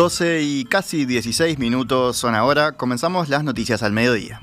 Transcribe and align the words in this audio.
12 0.00 0.40
y 0.40 0.64
casi 0.64 1.04
16 1.04 1.58
minutos 1.58 2.16
son 2.16 2.34
ahora. 2.34 2.72
Comenzamos 2.72 3.28
las 3.28 3.44
noticias 3.44 3.82
al 3.82 3.92
mediodía. 3.92 4.40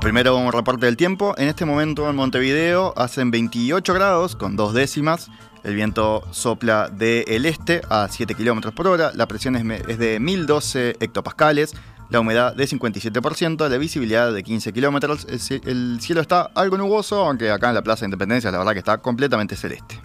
Primero 0.00 0.38
un 0.38 0.50
reporte 0.50 0.86
del 0.86 0.96
tiempo. 0.96 1.34
En 1.36 1.48
este 1.48 1.66
momento 1.66 2.08
en 2.08 2.16
Montevideo 2.16 2.94
hacen 2.96 3.30
28 3.30 3.92
grados 3.92 4.36
con 4.36 4.56
dos 4.56 4.72
décimas. 4.72 5.28
El 5.64 5.74
viento 5.74 6.26
sopla 6.30 6.88
del 6.88 7.44
este 7.44 7.82
a 7.90 8.08
7 8.10 8.34
kilómetros 8.34 8.72
por 8.72 8.86
hora. 8.86 9.10
La 9.14 9.28
presión 9.28 9.54
es 9.56 9.98
de 9.98 10.18
1012 10.18 10.96
hectopascales. 10.98 11.74
La 12.08 12.20
humedad 12.20 12.56
de 12.56 12.66
57%, 12.66 13.68
la 13.68 13.76
visibilidad 13.76 14.32
de 14.32 14.42
15 14.42 14.72
kilómetros. 14.72 15.26
El 15.26 16.00
cielo 16.00 16.22
está 16.22 16.48
algo 16.54 16.78
nuboso, 16.78 17.22
aunque 17.22 17.50
acá 17.50 17.68
en 17.68 17.74
la 17.74 17.82
Plaza 17.82 18.00
de 18.00 18.06
Independencia 18.06 18.50
la 18.50 18.56
verdad 18.56 18.72
que 18.72 18.78
está 18.78 18.96
completamente 18.96 19.56
celeste. 19.56 20.00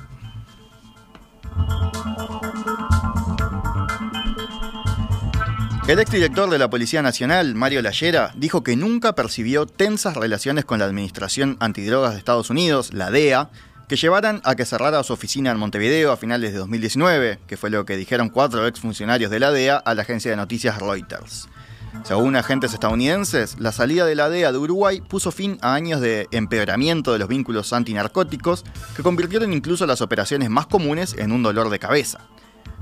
El 5.91 5.99
exdirector 5.99 6.49
de 6.49 6.57
la 6.57 6.69
Policía 6.69 7.01
Nacional, 7.01 7.53
Mario 7.53 7.81
Lallera, 7.81 8.31
dijo 8.37 8.63
que 8.63 8.77
nunca 8.77 9.13
percibió 9.13 9.65
tensas 9.65 10.15
relaciones 10.15 10.63
con 10.63 10.79
la 10.79 10.85
Administración 10.85 11.57
Antidrogas 11.59 12.13
de 12.13 12.17
Estados 12.17 12.49
Unidos, 12.49 12.93
la 12.93 13.11
DEA, 13.11 13.49
que 13.89 13.97
llevaran 13.97 14.39
a 14.45 14.55
que 14.55 14.63
cerrara 14.63 15.03
su 15.03 15.11
oficina 15.11 15.51
en 15.51 15.57
Montevideo 15.57 16.13
a 16.13 16.15
finales 16.15 16.53
de 16.53 16.59
2019, 16.59 17.39
que 17.45 17.57
fue 17.57 17.69
lo 17.69 17.83
que 17.83 17.97
dijeron 17.97 18.29
cuatro 18.29 18.65
exfuncionarios 18.67 19.29
de 19.29 19.41
la 19.41 19.51
DEA 19.51 19.75
a 19.75 19.93
la 19.93 20.03
agencia 20.03 20.31
de 20.31 20.37
noticias 20.37 20.79
Reuters. 20.79 21.49
Según 22.05 22.37
agentes 22.37 22.73
estadounidenses, 22.73 23.59
la 23.59 23.73
salida 23.73 24.05
de 24.05 24.15
la 24.15 24.29
DEA 24.29 24.53
de 24.53 24.59
Uruguay 24.59 25.01
puso 25.01 25.29
fin 25.33 25.57
a 25.61 25.73
años 25.73 25.99
de 25.99 26.29
empeoramiento 26.31 27.11
de 27.11 27.19
los 27.19 27.27
vínculos 27.27 27.73
antinarcóticos 27.73 28.63
que 28.95 29.03
convirtieron 29.03 29.51
incluso 29.51 29.85
las 29.85 29.99
operaciones 29.99 30.49
más 30.49 30.67
comunes 30.67 31.17
en 31.17 31.33
un 31.33 31.43
dolor 31.43 31.69
de 31.69 31.79
cabeza. 31.79 32.21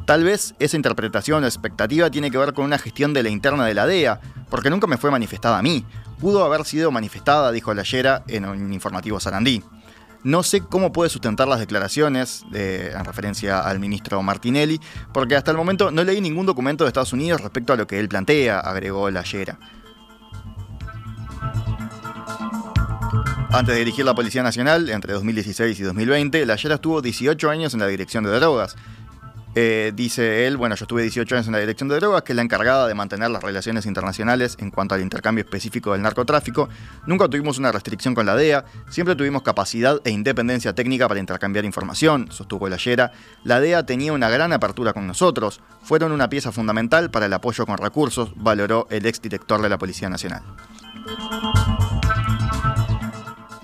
Tal 0.09 0.23
vez 0.23 0.55
esa 0.57 0.75
interpretación 0.75 1.43
o 1.43 1.45
expectativa 1.45 2.09
tiene 2.09 2.31
que 2.31 2.39
ver 2.39 2.55
con 2.55 2.65
una 2.65 2.79
gestión 2.79 3.13
de 3.13 3.21
la 3.21 3.29
interna 3.29 3.67
de 3.67 3.75
la 3.75 3.85
DEA, 3.85 4.19
porque 4.49 4.71
nunca 4.71 4.87
me 4.87 4.97
fue 4.97 5.11
manifestada 5.11 5.59
a 5.59 5.61
mí. 5.61 5.85
Pudo 6.19 6.43
haber 6.43 6.65
sido 6.65 6.89
manifestada, 6.89 7.51
dijo 7.51 7.75
Layera 7.75 8.23
en 8.27 8.45
un 8.45 8.73
informativo 8.73 9.19
Sarandí. 9.19 9.61
No 10.23 10.41
sé 10.41 10.61
cómo 10.61 10.91
puede 10.91 11.11
sustentar 11.11 11.47
las 11.47 11.59
declaraciones 11.59 12.43
en 12.51 13.05
referencia 13.05 13.59
al 13.59 13.79
ministro 13.79 14.23
Martinelli, 14.23 14.81
porque 15.13 15.35
hasta 15.35 15.51
el 15.51 15.57
momento 15.57 15.91
no 15.91 16.03
leí 16.03 16.21
ningún 16.21 16.47
documento 16.47 16.85
de 16.85 16.87
Estados 16.87 17.13
Unidos 17.13 17.41
respecto 17.41 17.73
a 17.73 17.75
lo 17.75 17.85
que 17.85 17.99
él 17.99 18.09
plantea, 18.09 18.61
agregó 18.61 19.11
Layera. 19.11 19.59
Antes 23.51 23.75
de 23.75 23.79
dirigir 23.79 24.05
la 24.05 24.15
Policía 24.15 24.41
Nacional, 24.41 24.89
entre 24.89 25.13
2016 25.13 25.79
y 25.79 25.83
2020, 25.83 26.47
Layera 26.47 26.73
estuvo 26.73 26.99
18 26.99 27.47
años 27.51 27.75
en 27.75 27.81
la 27.81 27.85
dirección 27.85 28.23
de 28.23 28.31
drogas. 28.31 28.75
Eh, 29.55 29.91
dice 29.95 30.45
él, 30.45 30.57
bueno, 30.57 30.75
yo 30.75 30.83
estuve 30.83 31.01
18 31.01 31.35
años 31.35 31.47
en 31.47 31.53
la 31.53 31.59
dirección 31.59 31.89
de 31.89 31.95
drogas, 31.95 32.21
que 32.21 32.33
es 32.33 32.35
la 32.35 32.43
encargada 32.43 32.87
de 32.87 32.93
mantener 32.93 33.31
las 33.31 33.41
relaciones 33.41 33.85
internacionales 33.85 34.55
en 34.59 34.69
cuanto 34.69 34.93
al 34.95 35.01
intercambio 35.01 35.43
específico 35.43 35.93
del 35.93 36.01
narcotráfico. 36.01 36.69
Nunca 37.07 37.27
tuvimos 37.27 37.57
una 37.57 37.71
restricción 37.71 38.13
con 38.13 38.25
la 38.25 38.35
DEA, 38.35 38.65
siempre 38.89 39.15
tuvimos 39.15 39.41
capacidad 39.41 39.99
e 40.03 40.11
independencia 40.11 40.73
técnica 40.73 41.07
para 41.07 41.19
intercambiar 41.19 41.65
información, 41.65 42.31
sostuvo 42.31 42.69
Layera. 42.69 43.11
La 43.43 43.59
DEA 43.59 43.85
tenía 43.85 44.13
una 44.13 44.29
gran 44.29 44.53
apertura 44.53 44.93
con 44.93 45.07
nosotros, 45.07 45.61
fueron 45.81 46.11
una 46.11 46.29
pieza 46.29 46.51
fundamental 46.51 47.09
para 47.09 47.25
el 47.25 47.33
apoyo 47.33 47.65
con 47.65 47.77
recursos, 47.77 48.31
valoró 48.35 48.87
el 48.91 49.05
exdirector 49.07 49.61
de 49.61 49.69
la 49.69 49.77
Policía 49.79 50.09
Nacional. 50.09 50.43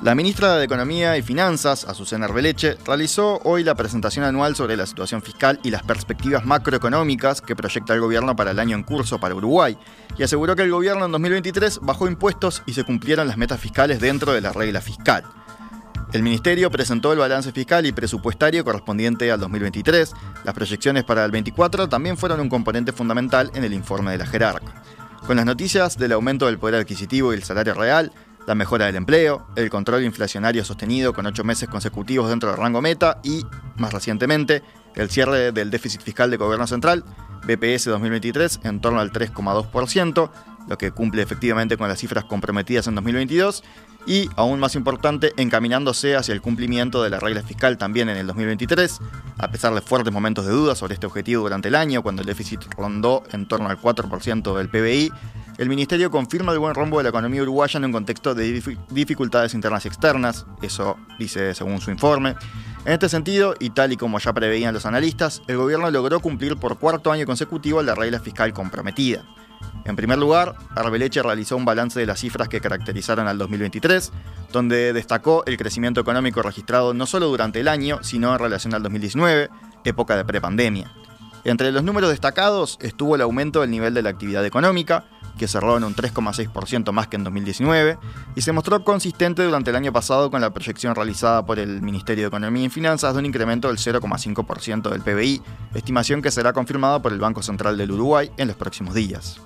La 0.06 0.14
ministra 0.14 0.58
de 0.58 0.66
Economía 0.66 1.18
y 1.18 1.24
Finanzas, 1.24 1.84
Azucena 1.84 2.26
Arbeleche, 2.26 2.78
realizó 2.86 3.40
hoy 3.44 3.64
la 3.64 3.74
presentación 3.74 4.24
anual 4.24 4.56
sobre 4.56 4.78
la 4.78 4.86
situación 4.86 5.24
fiscal 5.24 5.60
y 5.64 5.72
las 5.72 5.82
perspectivas 5.82 6.46
macroeconómicas 6.46 7.42
que 7.42 7.56
proyecta 7.56 7.96
el 7.96 8.02
gobierno 8.02 8.36
para 8.36 8.52
el 8.52 8.60
año 8.60 8.76
en 8.76 8.84
curso 8.84 9.20
para 9.20 9.34
Uruguay, 9.34 9.76
y 10.16 10.22
aseguró 10.22 10.56
que 10.56 10.62
el 10.62 10.70
gobierno 10.70 11.06
en 11.06 11.12
2023 11.12 11.80
bajó 11.82 12.08
impuestos 12.08 12.62
y 12.68 12.74
se 12.74 12.84
cumplieron 12.84 13.28
las 13.28 13.38
metas 13.38 13.60
fiscales 13.60 14.00
dentro 14.00 14.32
de 14.32 14.42
la 14.42 14.54
regla 14.54 14.80
fiscal. 14.80 15.24
El 16.14 16.22
Ministerio 16.22 16.70
presentó 16.70 17.12
el 17.12 17.18
balance 17.18 17.52
fiscal 17.52 17.88
y 17.88 17.92
presupuestario 17.92 18.64
correspondiente 18.64 19.32
al 19.32 19.40
2023. 19.40 20.14
Las 20.44 20.54
proyecciones 20.54 21.04
para 21.04 21.26
el 21.26 21.32
24 21.32 21.90
también 21.90 22.16
fueron 22.16 22.42
un 22.42 22.50
componente 22.50 22.92
fundamental 22.92 23.50
en 23.56 23.64
el 23.64 23.74
informe 23.74 24.12
de 24.12 24.20
la 24.20 24.28
jerarca. 24.28 24.84
Con 25.26 25.38
las 25.38 25.48
noticias 25.48 25.98
del 25.98 26.12
aumento 26.12 26.46
del 26.46 26.60
poder 26.60 26.76
adquisitivo 26.76 27.34
y 27.34 27.38
el 27.38 27.44
salario 27.44 27.74
real, 27.74 28.12
la 28.46 28.56
mejora 28.56 28.86
del 28.86 28.96
empleo, 28.96 29.48
el 29.56 29.70
control 29.70 30.04
inflacionario 30.04 30.64
sostenido 30.64 31.14
con 31.14 31.26
ocho 31.26 31.44
meses 31.44 31.70
consecutivos 31.70 32.30
dentro 32.30 32.50
del 32.50 32.60
rango 32.60 32.82
meta 32.82 33.20
y, 33.24 33.46
más 33.78 33.94
recientemente, 33.94 34.62
el 34.96 35.10
cierre 35.10 35.52
del 35.52 35.72
déficit 35.72 36.02
fiscal 36.02 36.32
de 36.32 36.38
gobierno 36.38 36.68
central, 36.68 37.04
BPS 37.46 37.86
2023 37.86 38.62
en 38.64 38.80
torno 38.82 39.00
al 39.00 39.12
3,2%, 39.12 40.30
lo 40.68 40.78
que 40.78 40.92
cumple 40.92 41.22
efectivamente 41.22 41.78
con 41.78 41.88
las 41.88 42.00
cifras 42.00 42.26
comprometidas 42.26 42.88
en 42.88 42.96
2022, 42.96 43.64
y, 44.08 44.30
aún 44.36 44.60
más 44.60 44.76
importante, 44.76 45.34
encaminándose 45.38 46.16
hacia 46.16 46.34
el 46.34 46.42
cumplimiento 46.42 47.02
de 47.02 47.10
la 47.10 47.20
regla 47.20 47.42
fiscal 47.42 47.78
también 47.78 48.10
en 48.10 48.18
el 48.18 48.28
2023, 48.28 49.00
a 49.38 49.50
pesar 49.50 49.74
de 49.74 49.82
fuertes 49.82 50.14
momentos 50.14 50.46
de 50.46 50.52
duda 50.52 50.76
sobre 50.76 50.94
este 50.94 51.08
objetivo 51.08 51.44
durante 51.44 51.70
el 51.70 51.76
año, 51.76 52.04
cuando 52.04 52.22
el 52.22 52.28
déficit 52.28 52.62
rondó 52.78 53.24
en 53.32 53.48
torno 53.48 53.68
al 53.70 53.80
4% 53.80 54.58
del 54.58 54.70
PBI, 54.70 55.12
el 55.58 55.70
Ministerio 55.70 56.12
confirma 56.12 56.52
el 56.52 56.60
buen 56.60 56.76
rumbo 56.76 56.98
de 56.98 57.04
la 57.04 57.10
economía 57.10 57.42
uruguaya 57.42 57.78
en 57.78 57.86
un 57.86 57.92
contexto 57.92 58.36
de 58.36 58.62
dificultades 58.90 59.54
internas 59.54 59.86
y 59.86 59.88
externas, 59.88 60.46
eso 60.62 60.98
dice 61.18 61.54
según 61.54 61.80
su 61.82 61.92
informe. 61.92 62.36
En 62.86 62.94
este 62.94 63.10
sentido, 63.10 63.56
y 63.60 63.72
tal 63.72 63.94
y 63.94 63.98
como 63.98 64.20
ya 64.20 64.34
preveían 64.34 64.74
los 64.74 64.86
analistas, 64.86 65.42
el 65.48 65.58
gobierno 65.58 65.90
logró 65.90 66.20
cumplir 66.20 66.58
por 66.58 66.78
cuarto 66.78 67.12
año 67.12 67.26
consecutivo 67.26 67.82
la 67.82 67.96
regla 67.96 68.20
fiscal 68.20 68.54
comprometida. 68.54 69.26
En 69.86 69.96
primer 69.96 70.18
lugar, 70.18 70.56
Arbeleche 70.76 71.24
realizó 71.24 71.56
un 71.58 71.66
balance 71.66 72.00
de 72.00 72.06
las 72.06 72.20
cifras 72.20 72.50
que 72.50 72.60
caracterizaron 72.60 73.28
al 73.28 73.38
2023, 73.38 74.12
donde 74.52 74.94
destacó 74.94 75.44
el 75.46 75.58
crecimiento 75.58 76.02
económico 76.02 76.42
registrado 76.42 76.94
no 76.94 77.06
solo 77.06 77.28
durante 77.28 77.60
el 77.60 77.68
año, 77.68 78.00
sino 78.04 78.34
en 78.34 78.40
relación 78.40 78.74
al 78.74 78.84
2019, 78.84 79.50
época 79.84 80.16
de 80.18 80.26
prepandemia. 80.26 80.92
Entre 81.46 81.72
los 81.72 81.84
números 81.84 82.10
destacados 82.10 82.80
estuvo 82.82 83.14
el 83.14 83.22
aumento 83.22 83.62
del 83.62 83.70
nivel 83.70 83.94
de 83.94 84.02
la 84.02 84.10
actividad 84.10 84.44
económica, 84.44 85.06
que 85.38 85.48
cerró 85.48 85.78
en 85.78 85.84
un 85.84 85.96
3,6% 85.96 86.92
más 86.92 87.08
que 87.08 87.18
en 87.18 87.24
2019, 87.24 88.00
y 88.36 88.42
se 88.42 88.52
mostró 88.52 88.84
consistente 88.84 89.44
durante 89.44 89.70
el 89.70 89.76
año 89.76 89.94
pasado 89.94 90.32
con 90.32 90.42
la 90.42 90.52
proyección 90.52 90.96
realizada 90.96 91.46
por 91.46 91.60
el 91.60 91.84
Ministerio 91.84 92.24
de 92.24 92.28
Economía 92.30 92.66
y 92.66 92.70
Finanzas 92.70 93.14
de 93.14 93.20
un 93.20 93.28
incremento 93.28 93.68
del 93.68 93.78
0,5% 93.78 94.90
del 94.90 95.02
PBI, 95.02 95.44
estimación 95.76 96.24
que 96.24 96.32
será 96.32 96.52
confirmada 96.52 97.00
por 97.00 97.14
el 97.14 97.20
Banco 97.20 97.44
Central 97.44 97.78
del 97.78 97.92
Uruguay 97.92 98.32
en 98.38 98.48
los 98.48 98.58
próximos 98.58 98.96
días. 98.96 99.40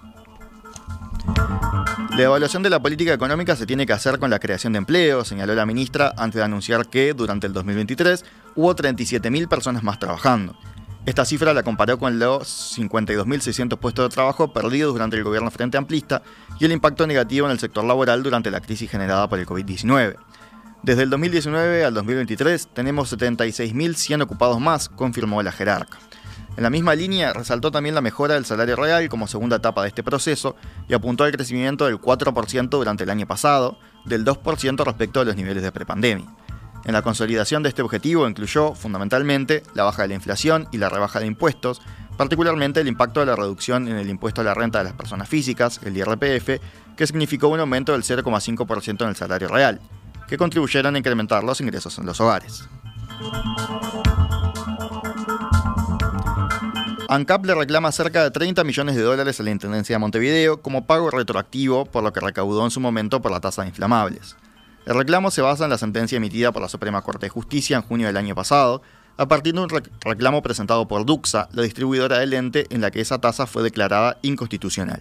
La 2.16 2.24
evaluación 2.24 2.64
de 2.64 2.70
la 2.70 2.82
política 2.82 3.14
económica 3.14 3.58
se 3.58 3.66
tiene 3.66 3.86
que 3.86 3.94
hacer 3.94 4.20
con 4.20 4.30
la 4.30 4.40
creación 4.40 4.72
de 4.72 4.78
empleo, 4.78 5.26
señaló 5.26 5.54
la 5.54 5.66
ministra 5.66 6.14
antes 6.16 6.38
de 6.38 6.46
anunciar 6.46 6.88
que 6.88 7.14
durante 7.14 7.46
el 7.46 7.52
2023 7.52 8.24
hubo 8.56 8.74
37.000 8.74 9.50
personas 9.50 9.84
más 9.84 10.00
trabajando. 10.00 10.56
Esta 11.06 11.26
cifra 11.26 11.54
la 11.54 11.64
comparó 11.64 11.98
con 11.98 12.20
los 12.20 12.78
52.600 12.78 13.78
puestos 13.78 14.10
de 14.10 14.14
trabajo 14.14 14.54
perdidos 14.54 14.94
durante 14.94 15.16
el 15.16 15.24
gobierno 15.24 15.50
frente 15.50 15.78
amplista 15.78 16.22
y 16.60 16.66
el 16.66 16.72
impacto 16.72 17.08
negativo 17.08 17.48
en 17.48 17.52
el 17.52 17.60
sector 17.60 17.84
laboral 17.86 18.22
durante 18.22 18.52
la 18.52 18.60
crisis 18.60 18.92
generada 18.92 19.28
por 19.30 19.40
el 19.40 19.48
COVID-19. 19.48 20.18
Desde 20.84 21.04
el 21.04 21.10
2019 21.10 21.86
al 21.86 21.94
2023 21.94 22.70
tenemos 22.74 23.12
76.100 23.14 24.22
ocupados 24.22 24.60
más, 24.60 24.90
confirmó 24.90 25.42
la 25.42 25.52
jerarca. 25.52 25.98
En 26.58 26.64
la 26.64 26.70
misma 26.70 26.96
línea 26.96 27.32
resaltó 27.32 27.72
también 27.72 27.96
la 27.96 28.02
mejora 28.02 28.34
del 28.34 28.46
salario 28.46 28.76
real 28.76 29.08
como 29.08 29.28
segunda 29.28 29.58
etapa 29.58 29.82
de 29.84 29.90
este 29.90 30.04
proceso 30.04 30.56
y 30.90 30.94
apuntó 30.94 31.24
al 31.24 31.32
crecimiento 31.32 31.86
del 31.86 32.00
4% 32.00 32.70
durante 32.70 33.06
el 33.06 33.10
año 33.10 33.26
pasado, 33.26 33.80
del 34.06 34.26
2% 34.26 34.84
respecto 34.84 35.22
a 35.22 35.26
los 35.26 35.36
niveles 35.38 35.64
de 35.64 35.72
prepandemia. 35.72 36.28
En 36.86 36.94
la 36.94 37.02
consolidación 37.02 37.62
de 37.64 37.70
este 37.70 37.82
objetivo 37.82 38.28
incluyó, 38.28 38.74
fundamentalmente, 38.74 39.64
la 39.74 39.84
baja 39.84 40.04
de 40.04 40.10
la 40.10 40.14
inflación 40.16 40.68
y 40.72 40.78
la 40.78 40.90
rebaja 40.90 41.20
de 41.20 41.28
impuestos, 41.28 41.82
particularmente 42.18 42.80
el 42.80 42.88
impacto 42.88 43.20
de 43.20 43.26
la 43.26 43.36
reducción 43.36 43.88
en 43.88 43.98
el 43.98 44.10
impuesto 44.10 44.42
a 44.42 44.44
la 44.44 44.54
renta 44.54 44.80
de 44.80 44.86
las 44.86 44.94
personas 44.94 45.28
físicas, 45.28 45.80
el 45.84 45.98
IRPF, 45.98 46.62
que 46.96 47.08
significó 47.08 47.48
un 47.48 47.60
aumento 47.60 47.92
del 47.92 48.04
0,5% 48.04 49.04
en 49.04 49.10
el 49.10 49.16
salario 49.16 49.48
real, 49.48 49.80
que 50.28 50.38
contribuyeron 50.38 50.96
a 50.96 50.98
incrementar 50.98 51.44
los 51.44 51.62
ingresos 51.62 51.98
en 51.98 52.06
los 52.06 52.20
hogares. 52.22 52.68
ANCAP 57.10 57.46
le 57.46 57.56
reclama 57.56 57.92
cerca 57.92 58.24
de 58.24 58.30
30 58.30 58.64
millones 58.64 58.96
de 58.96 59.02
dólares 59.02 59.40
a 59.40 59.44
la 59.44 59.50
Intendencia 59.50 59.96
de 59.96 60.00
Montevideo 60.00 60.62
como 60.62 60.86
pago 60.86 61.10
retroactivo 61.10 61.86
por 61.86 62.04
lo 62.04 62.14
que 62.14 62.20
recaudó 62.20 62.64
en 62.64 62.70
su 62.70 62.80
momento 62.80 63.20
por 63.20 63.32
la 63.32 63.40
tasa 63.40 63.64
de 63.64 63.70
inflamables. 63.70 64.36
El 64.90 64.96
reclamo 64.96 65.30
se 65.30 65.44
basa 65.44 65.66
en 65.66 65.70
la 65.70 65.78
sentencia 65.78 66.16
emitida 66.16 66.52
por 66.52 66.64
la 66.64 66.68
Suprema 66.68 67.04
Corte 67.04 67.28
de 67.28 67.30
Justicia 67.30 67.78
en 67.78 67.84
junio 67.84 68.08
del 68.08 68.18
año 68.18 68.34
pasado, 68.34 68.82
a 69.18 69.28
partir 69.28 69.54
de 69.54 69.60
un 69.60 69.70
reclamo 69.70 70.42
presentado 70.42 70.88
por 70.88 71.06
Duxa, 71.06 71.48
la 71.54 71.62
distribuidora 71.62 72.18
del 72.18 72.34
ente, 72.34 72.66
en 72.72 72.82
la 72.82 72.90
que 72.90 73.00
esa 73.00 73.22
tasa 73.22 73.46
fue 73.46 73.62
declarada 73.62 74.18
inconstitucional. 74.24 75.00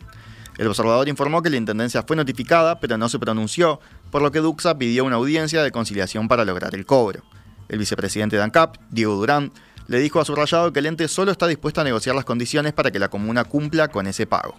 El 0.59 0.67
observador 0.67 1.09
informó 1.09 1.41
que 1.41 1.49
la 1.49 1.57
Intendencia 1.57 2.03
fue 2.03 2.17
notificada, 2.17 2.81
pero 2.81 2.99
no 2.99 3.09
se 3.09 3.19
pronunció, 3.19 3.81
por 4.11 4.21
lo 4.21 4.31
que 4.31 4.41
Duxa 4.41 4.77
pidió 4.77 5.07
una 5.07 5.17
audiencia 5.17 5.63
de 5.63 5.71
conciliación 5.71 6.29
para 6.29 6.45
lograr 6.45 6.75
el 6.75 6.85
cobro. 6.85 7.23
El 7.71 7.79
vicepresidente 7.79 8.37
de 8.37 8.43
ANCAP, 8.43 8.77
Diego 8.91 9.15
Durán, 9.15 9.53
le 9.87 10.01
dijo 10.01 10.21
a 10.21 10.27
su 10.27 10.35
rayado 10.35 10.71
que 10.71 10.81
el 10.81 10.87
ente 10.87 11.09
solo 11.09 11.33
está 11.33 11.47
dispuesto 11.47 11.81
a 11.81 11.85
negociar 11.85 12.15
las 12.15 12.27
condiciones 12.27 12.75
para 12.75 12.91
que 12.91 12.99
la 12.99 13.09
comuna 13.09 13.45
cumpla 13.45 13.89
con 13.89 14.07
ese 14.07 14.27
pago. 14.27 14.55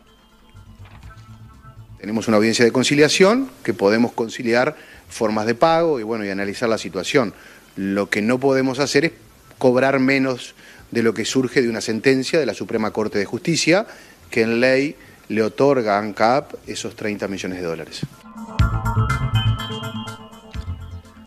Tenemos 1.99 2.29
una 2.29 2.37
audiencia 2.37 2.63
de 2.63 2.71
conciliación 2.71 3.49
que 3.63 3.73
podemos 3.73 4.13
conciliar 4.13 4.75
formas 5.09 5.45
de 5.45 5.55
pago 5.55 5.99
y 5.99 6.03
bueno, 6.03 6.23
y 6.23 6.29
analizar 6.29 6.69
la 6.69 6.77
situación. 6.77 7.33
Lo 7.75 8.09
que 8.09 8.21
no 8.21 8.39
podemos 8.39 8.79
hacer 8.79 9.05
es 9.05 9.11
cobrar 9.57 9.99
menos 9.99 10.55
de 10.91 11.03
lo 11.03 11.13
que 11.13 11.25
surge 11.25 11.61
de 11.61 11.69
una 11.69 11.81
sentencia 11.81 12.39
de 12.39 12.45
la 12.45 12.53
Suprema 12.53 12.91
Corte 12.91 13.19
de 13.19 13.25
Justicia 13.25 13.85
que 14.31 14.43
en 14.43 14.61
ley 14.61 14.95
le 15.27 15.43
otorga 15.43 15.97
a 15.97 15.99
ANCAP 15.99 16.53
esos 16.67 16.95
30 16.95 17.27
millones 17.27 17.59
de 17.59 17.65
dólares. 17.65 18.01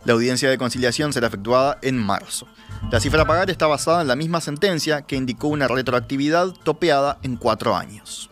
La 0.04 0.14
audiencia 0.14 0.48
de 0.48 0.58
conciliación 0.58 1.12
será 1.12 1.28
efectuada 1.28 1.78
en 1.82 1.96
marzo. 1.98 2.48
La 2.90 2.98
cifra 2.98 3.22
a 3.22 3.26
pagar 3.26 3.50
está 3.50 3.66
basada 3.66 4.02
en 4.02 4.08
la 4.08 4.16
misma 4.16 4.40
sentencia 4.40 5.02
que 5.02 5.16
indicó 5.16 5.48
una 5.48 5.68
retroactividad 5.68 6.48
topeada 6.64 7.18
en 7.22 7.36
cuatro 7.36 7.76
años. 7.76 8.30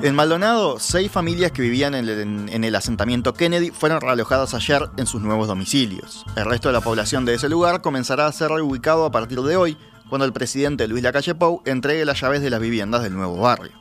En 0.00 0.14
Maldonado, 0.14 0.78
seis 0.78 1.10
familias 1.10 1.50
que 1.50 1.60
vivían 1.60 1.96
en 1.96 2.08
el, 2.08 2.50
en 2.50 2.64
el, 2.64 2.74
asentamiento 2.76 3.34
Kennedy 3.34 3.72
fueron 3.72 4.00
realojadas 4.00 4.54
ayer 4.54 4.88
en 4.96 5.06
sus 5.06 5.20
nuevos 5.20 5.48
domicilios. 5.48 6.24
El 6.36 6.44
resto 6.44 6.68
de 6.68 6.74
la 6.74 6.80
población 6.80 7.24
de 7.24 7.34
ese 7.34 7.48
lugar 7.48 7.82
comenzará 7.82 8.26
a 8.26 8.32
ser 8.32 8.52
reubicado 8.52 9.04
a 9.04 9.10
partir 9.10 9.40
de 9.40 9.56
hoy, 9.56 9.76
cuando 10.08 10.24
el 10.24 10.32
presidente 10.32 10.86
Luis 10.86 11.02
Lacalle 11.02 11.34
Pou 11.34 11.62
entregue 11.64 12.04
las 12.04 12.20
llaves 12.20 12.42
de 12.42 12.50
las 12.50 12.60
viviendas 12.60 13.02
del 13.02 13.14
nuevo 13.14 13.38
barrio. 13.38 13.72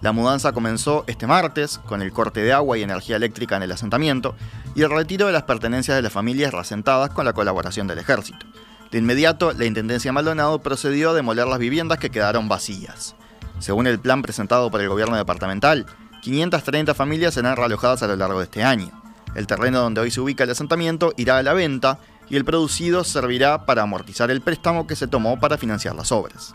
La 0.00 0.12
mudanza 0.12 0.52
comenzó 0.52 1.04
este 1.06 1.26
martes, 1.26 1.76
con 1.76 2.00
el 2.00 2.12
corte 2.12 2.40
de 2.40 2.54
agua 2.54 2.78
y 2.78 2.82
energía 2.82 3.16
eléctrica 3.16 3.56
en 3.56 3.64
el 3.64 3.72
asentamiento, 3.72 4.34
y 4.74 4.82
el 4.82 4.90
retiro 4.90 5.26
de 5.26 5.34
las 5.34 5.42
pertenencias 5.42 5.96
de 5.96 6.02
las 6.02 6.12
familias 6.12 6.54
reasentadas 6.54 7.10
con 7.10 7.26
la 7.26 7.34
colaboración 7.34 7.86
del 7.86 7.98
ejército. 7.98 8.46
De 8.90 8.96
inmediato, 8.96 9.52
la 9.52 9.66
Intendencia 9.66 10.12
Maldonado 10.12 10.62
procedió 10.62 11.10
a 11.10 11.14
demoler 11.14 11.46
las 11.46 11.58
viviendas 11.58 11.98
que 11.98 12.08
quedaron 12.08 12.48
vacías. 12.48 13.16
Según 13.58 13.86
el 13.86 13.98
plan 13.98 14.22
presentado 14.22 14.70
por 14.70 14.80
el 14.80 14.88
gobierno 14.88 15.16
departamental, 15.16 15.86
530 16.22 16.94
familias 16.94 17.34
serán 17.34 17.56
realojadas 17.56 18.02
a 18.02 18.06
lo 18.06 18.16
largo 18.16 18.38
de 18.38 18.44
este 18.44 18.62
año. 18.62 18.90
El 19.34 19.46
terreno 19.46 19.80
donde 19.80 20.00
hoy 20.00 20.10
se 20.10 20.20
ubica 20.20 20.44
el 20.44 20.50
asentamiento 20.50 21.12
irá 21.16 21.38
a 21.38 21.42
la 21.42 21.52
venta 21.52 21.98
y 22.28 22.36
el 22.36 22.44
producido 22.44 23.04
servirá 23.04 23.66
para 23.66 23.82
amortizar 23.82 24.30
el 24.30 24.40
préstamo 24.40 24.86
que 24.86 24.96
se 24.96 25.06
tomó 25.06 25.38
para 25.38 25.58
financiar 25.58 25.94
las 25.94 26.12
obras. 26.12 26.54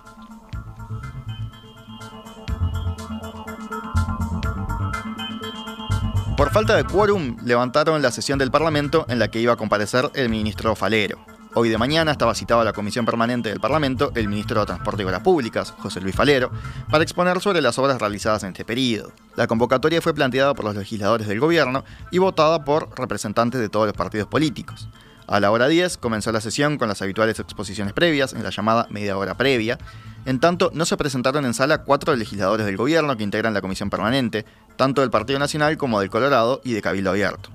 Por 6.38 6.52
falta 6.52 6.76
de 6.76 6.84
quórum, 6.84 7.38
levantaron 7.44 8.02
la 8.02 8.12
sesión 8.12 8.40
del 8.40 8.52
Parlamento 8.52 9.06
en 9.08 9.20
la 9.20 9.30
que 9.30 9.40
iba 9.40 9.54
a 9.54 9.58
comparecer 9.58 10.10
el 10.16 10.30
ministro 10.30 10.76
Falero. 10.76 11.33
Hoy 11.56 11.70
de 11.70 11.78
mañana 11.78 12.12
estaba 12.12 12.34
citado 12.34 12.62
a 12.62 12.64
la 12.64 12.74
Comisión 12.74 13.06
Permanente 13.06 13.50
del 13.50 13.60
Parlamento 13.60 14.12
el 14.16 14.28
ministro 14.28 14.62
de 14.62 14.66
Transporte 14.66 15.04
y 15.04 15.06
Obras 15.06 15.22
Públicas, 15.22 15.72
José 15.78 16.02
Luis 16.02 16.16
Falero, 16.16 16.52
para 16.90 17.04
exponer 17.04 17.40
sobre 17.42 17.62
las 17.62 17.78
obras 17.78 18.00
realizadas 18.00 18.42
en 18.42 18.50
este 18.50 18.66
periodo. 18.66 19.12
La 19.36 19.46
convocatoria 19.46 20.02
fue 20.02 20.16
planteada 20.16 20.56
por 20.56 20.66
los 20.66 20.76
legisladores 20.76 21.28
del 21.28 21.40
gobierno 21.40 21.84
y 22.10 22.18
votada 22.18 22.66
por 22.66 22.90
representantes 22.98 23.62
de 23.62 23.70
todos 23.70 23.86
los 23.86 23.96
partidos 23.96 24.28
políticos. 24.28 24.90
A 25.28 25.40
la 25.40 25.52
hora 25.52 25.68
10 25.68 25.98
comenzó 25.98 26.32
la 26.32 26.42
sesión 26.42 26.80
con 26.80 26.88
las 26.88 27.04
habituales 27.04 27.40
exposiciones 27.40 27.94
previas, 27.94 28.34
en 28.34 28.42
la 28.42 28.50
llamada 28.50 28.88
media 28.90 29.16
hora 29.16 29.38
previa. 29.38 29.78
En 30.26 30.40
tanto, 30.40 30.72
no 30.74 30.86
se 30.86 30.98
presentaron 30.98 31.46
en 31.46 31.54
sala 31.54 31.84
cuatro 31.84 32.16
legisladores 32.16 32.66
del 32.66 32.78
gobierno 32.78 33.16
que 33.16 33.24
integran 33.24 33.54
la 33.54 33.62
comisión 33.62 33.92
permanente, 33.92 34.44
tanto 34.76 35.02
del 35.02 35.12
Partido 35.12 35.38
Nacional 35.38 35.78
como 35.78 36.00
del 36.00 36.10
Colorado 36.10 36.62
y 36.64 36.74
de 36.74 36.82
Cabildo 36.82 37.12
Abierto. 37.12 37.52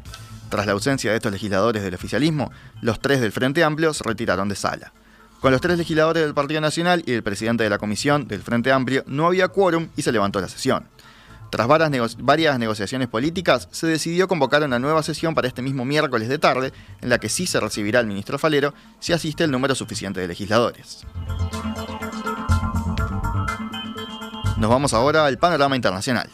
Tras 0.48 0.66
la 0.66 0.72
ausencia 0.72 1.10
de 1.10 1.16
estos 1.16 1.32
legisladores 1.32 1.82
del 1.82 1.94
oficialismo, 1.94 2.50
los 2.80 3.00
tres 3.00 3.20
del 3.20 3.32
Frente 3.32 3.62
Amplio 3.64 3.92
se 3.92 4.04
retiraron 4.04 4.48
de 4.48 4.54
sala. 4.54 4.92
Con 5.40 5.52
los 5.52 5.60
tres 5.60 5.78
legisladores 5.78 6.24
del 6.24 6.34
Partido 6.34 6.60
Nacional 6.60 7.02
y 7.06 7.12
el 7.12 7.22
presidente 7.22 7.64
de 7.64 7.70
la 7.70 7.78
comisión 7.78 8.26
del 8.26 8.42
Frente 8.42 8.72
Amplio 8.72 9.04
no 9.06 9.26
había 9.26 9.48
quórum 9.48 9.88
y 9.96 10.02
se 10.02 10.10
levantó 10.10 10.40
la 10.40 10.48
sesión. 10.48 10.86
Tras 11.50 11.66
varias, 11.66 12.58
negociaciones 12.58 13.08
políticas, 13.08 13.68
se 13.70 13.86
decidió 13.86 14.28
convocar 14.28 14.62
una 14.62 14.78
nueva 14.78 15.02
sesión 15.02 15.34
para 15.34 15.48
este 15.48 15.62
mismo 15.62 15.84
miércoles 15.84 16.28
de 16.28 16.38
tarde, 16.38 16.72
en 17.00 17.08
la 17.08 17.18
que 17.18 17.28
sí 17.28 17.46
se 17.46 17.60
recibirá 17.60 18.00
el 18.00 18.06
ministro 18.06 18.38
Falero 18.38 18.74
si 19.00 19.12
asiste 19.12 19.44
el 19.44 19.50
número 19.50 19.74
suficiente 19.74 20.20
de 20.20 20.28
legisladores. 20.28 21.06
Nos 24.58 24.70
vamos 24.70 24.92
ahora 24.92 25.24
al 25.24 25.38
panorama 25.38 25.76
internacional. 25.76 26.28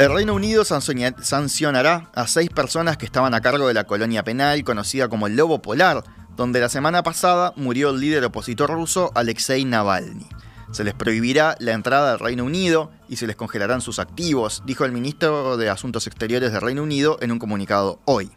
El 0.00 0.10
Reino 0.10 0.32
Unido 0.32 0.64
sancionará 0.64 2.08
a 2.14 2.26
seis 2.26 2.48
personas 2.48 2.96
que 2.96 3.04
estaban 3.04 3.34
a 3.34 3.42
cargo 3.42 3.68
de 3.68 3.74
la 3.74 3.84
colonia 3.84 4.24
penal 4.24 4.64
conocida 4.64 5.08
como 5.08 5.26
el 5.26 5.36
Lobo 5.36 5.60
Polar, 5.60 6.04
donde 6.36 6.58
la 6.58 6.70
semana 6.70 7.02
pasada 7.02 7.52
murió 7.56 7.90
el 7.90 8.00
líder 8.00 8.24
opositor 8.24 8.70
ruso 8.70 9.12
Alexei 9.14 9.66
Navalny. 9.66 10.26
Se 10.72 10.84
les 10.84 10.94
prohibirá 10.94 11.54
la 11.58 11.72
entrada 11.72 12.12
al 12.12 12.18
Reino 12.18 12.46
Unido 12.46 12.90
y 13.10 13.16
se 13.16 13.26
les 13.26 13.36
congelarán 13.36 13.82
sus 13.82 13.98
activos, 13.98 14.62
dijo 14.64 14.86
el 14.86 14.92
ministro 14.92 15.58
de 15.58 15.68
Asuntos 15.68 16.06
Exteriores 16.06 16.50
del 16.50 16.62
Reino 16.62 16.82
Unido 16.82 17.18
en 17.20 17.30
un 17.30 17.38
comunicado 17.38 18.00
hoy. 18.06 18.30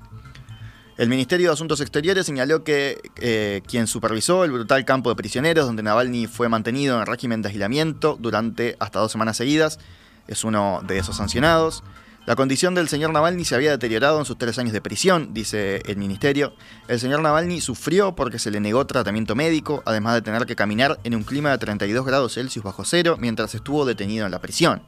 El 0.97 1.07
Ministerio 1.07 1.47
de 1.47 1.53
Asuntos 1.53 1.79
Exteriores 1.79 2.25
señaló 2.25 2.65
que 2.65 2.99
eh, 3.21 3.61
quien 3.65 3.87
supervisó 3.87 4.43
el 4.43 4.51
brutal 4.51 4.83
campo 4.83 5.09
de 5.09 5.15
prisioneros 5.15 5.65
donde 5.65 5.81
Navalny 5.81 6.27
fue 6.27 6.49
mantenido 6.49 6.99
en 6.99 7.05
régimen 7.05 7.41
de 7.41 7.47
aislamiento 7.47 8.17
durante 8.19 8.75
hasta 8.81 8.99
dos 8.99 9.13
semanas 9.13 9.37
seguidas 9.37 9.79
es 10.27 10.43
uno 10.43 10.81
de 10.85 10.97
esos 10.97 11.17
sancionados. 11.17 11.83
La 12.25 12.37
condición 12.37 12.73
del 12.73 12.87
señor 12.87 13.11
Navalny 13.11 13.43
se 13.43 13.55
había 13.55 13.71
deteriorado 13.71 14.17
en 14.17 14.23
sus 14.23 14.37
tres 14.37 14.57
años 14.57 14.71
de 14.71 14.79
prisión, 14.79 15.33
dice 15.33 15.81
el 15.85 15.97
ministerio. 15.97 16.53
El 16.87 16.99
señor 16.99 17.21
Navalny 17.21 17.59
sufrió 17.59 18.15
porque 18.15 18.39
se 18.39 18.49
le 18.49 18.61
negó 18.61 18.87
tratamiento 18.87 19.35
médico, 19.35 19.83
además 19.85 20.15
de 20.15 20.21
tener 20.21 20.45
que 20.45 20.55
caminar 20.55 20.99
en 21.03 21.15
un 21.15 21.23
clima 21.23 21.51
de 21.51 21.57
32 21.57 22.05
grados 22.05 22.35
Celsius 22.35 22.63
bajo 22.63 22.85
cero 22.85 23.17
mientras 23.19 23.53
estuvo 23.55 23.85
detenido 23.85 24.25
en 24.25 24.31
la 24.31 24.39
prisión. 24.39 24.83